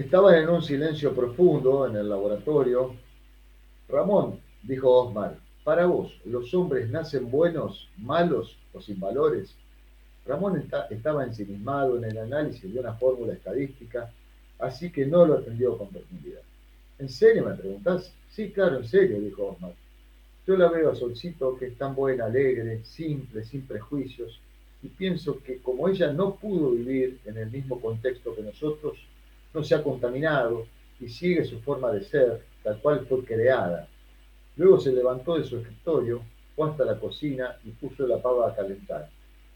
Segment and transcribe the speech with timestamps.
[0.00, 2.94] Estaban en un silencio profundo en el laboratorio.
[3.86, 9.54] Ramón, dijo Osmar, para vos, ¿los hombres nacen buenos, malos o sin valores?
[10.24, 14.10] Ramón estaba ensimismado en el análisis de una fórmula estadística,
[14.58, 16.40] así que no lo atendió con profundidad.
[16.98, 18.10] ¿En serio me preguntás?
[18.30, 19.74] Sí, claro, en serio, dijo Osmar.
[20.46, 24.40] Yo la veo a Solcito, que es tan buena, alegre, simple, sin prejuicios,
[24.82, 28.96] y pienso que como ella no pudo vivir en el mismo contexto que nosotros,
[29.52, 30.66] no se ha contaminado
[31.00, 33.88] y sigue su forma de ser, tal cual fue creada.
[34.56, 36.22] Luego se levantó de su escritorio,
[36.54, 39.08] fue hasta la cocina y puso la pava a calentar.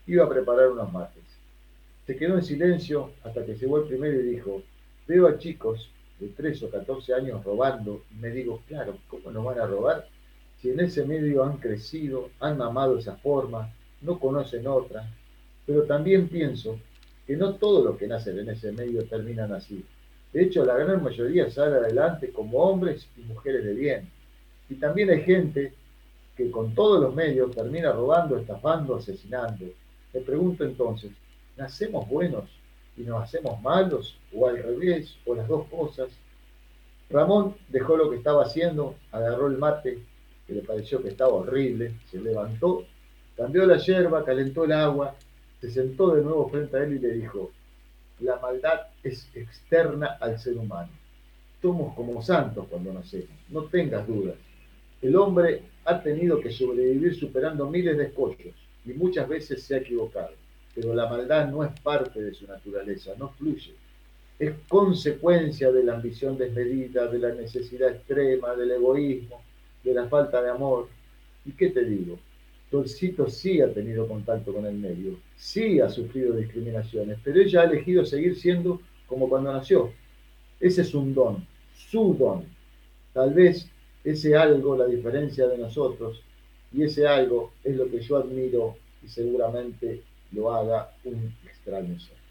[0.07, 1.25] Iba a preparar unos mates.
[2.07, 4.63] Se quedó en silencio hasta que llegó el primero y dijo,
[5.07, 9.45] veo a chicos de 13 o 14 años robando y me digo, claro, ¿cómo nos
[9.45, 10.09] van a robar?
[10.61, 15.07] Si en ese medio han crecido, han amado esa forma, no conocen otra,
[15.67, 16.79] pero también pienso
[17.27, 19.85] que no todos los que nacen en ese medio terminan así.
[20.33, 24.11] De hecho, la gran mayoría sale adelante como hombres y mujeres de bien.
[24.69, 25.73] Y también hay gente
[26.37, 29.67] que con todos los medios termina robando, estafando, asesinando.
[30.13, 31.13] Me pregunto entonces,
[31.57, 32.45] ¿nacemos buenos
[32.97, 36.09] y nos hacemos malos o al revés o las dos cosas?
[37.11, 39.99] Ramón dejó lo que estaba haciendo, agarró el mate,
[40.47, 42.85] que le pareció que estaba horrible, se levantó,
[43.37, 45.15] cambió la yerba, calentó el agua
[45.65, 47.51] se sentó de nuevo frente a él y le dijo,
[48.21, 50.91] la maldad es externa al ser humano.
[51.63, 54.37] Somos como santos cuando nacemos, no tengas dudas.
[55.01, 59.79] El hombre ha tenido que sobrevivir superando miles de escollos y muchas veces se ha
[59.79, 60.33] equivocado,
[60.75, 63.73] pero la maldad no es parte de su naturaleza, no fluye.
[64.39, 69.41] Es consecuencia de la ambición desmedida, de la necesidad extrema, del egoísmo,
[69.83, 70.89] de la falta de amor.
[71.47, 72.19] ¿Y qué te digo?
[72.75, 77.65] Solcito sí ha tenido contacto con el medio, sí ha sufrido discriminaciones, pero ella ha
[77.67, 79.93] elegido seguir siendo como cuando nació.
[80.59, 82.45] Ese es un don, su don.
[83.13, 83.69] Tal vez
[84.03, 86.21] ese algo la diferencia de nosotros
[86.73, 92.24] y ese algo es lo que yo admiro y seguramente lo haga un extraño ser.